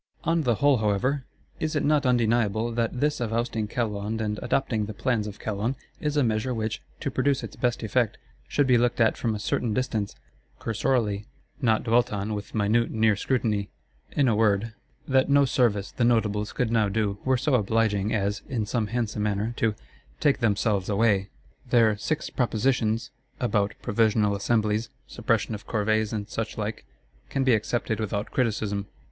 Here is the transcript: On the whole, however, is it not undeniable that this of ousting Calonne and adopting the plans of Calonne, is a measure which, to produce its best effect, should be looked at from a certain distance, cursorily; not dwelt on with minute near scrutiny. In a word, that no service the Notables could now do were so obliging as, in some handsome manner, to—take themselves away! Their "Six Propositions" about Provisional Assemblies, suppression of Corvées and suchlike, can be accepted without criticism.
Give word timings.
On 0.23 0.41
the 0.41 0.55
whole, 0.55 0.77
however, 0.77 1.25
is 1.59 1.75
it 1.75 1.83
not 1.85 2.07
undeniable 2.07 2.71
that 2.71 2.99
this 3.01 3.19
of 3.19 3.31
ousting 3.31 3.67
Calonne 3.67 4.19
and 4.19 4.39
adopting 4.41 4.87
the 4.87 4.95
plans 4.95 5.27
of 5.27 5.37
Calonne, 5.37 5.75
is 5.99 6.17
a 6.17 6.23
measure 6.23 6.55
which, 6.55 6.81
to 7.01 7.11
produce 7.11 7.43
its 7.43 7.55
best 7.55 7.83
effect, 7.83 8.17
should 8.47 8.65
be 8.65 8.79
looked 8.79 8.99
at 8.99 9.15
from 9.15 9.35
a 9.35 9.39
certain 9.39 9.75
distance, 9.75 10.15
cursorily; 10.57 11.27
not 11.61 11.83
dwelt 11.83 12.11
on 12.11 12.33
with 12.33 12.55
minute 12.55 12.89
near 12.89 13.15
scrutiny. 13.15 13.69
In 14.13 14.27
a 14.27 14.35
word, 14.35 14.73
that 15.07 15.29
no 15.29 15.45
service 15.45 15.91
the 15.91 16.03
Notables 16.03 16.51
could 16.51 16.71
now 16.71 16.89
do 16.89 17.19
were 17.23 17.37
so 17.37 17.53
obliging 17.53 18.11
as, 18.11 18.41
in 18.49 18.65
some 18.65 18.87
handsome 18.87 19.21
manner, 19.21 19.53
to—take 19.55 20.39
themselves 20.39 20.89
away! 20.89 21.29
Their 21.69 21.95
"Six 21.95 22.31
Propositions" 22.31 23.11
about 23.39 23.75
Provisional 23.83 24.33
Assemblies, 24.33 24.89
suppression 25.05 25.53
of 25.53 25.67
Corvées 25.67 26.11
and 26.11 26.25
suchlike, 26.27 26.85
can 27.29 27.43
be 27.43 27.53
accepted 27.53 27.99
without 27.99 28.31
criticism. 28.31 28.87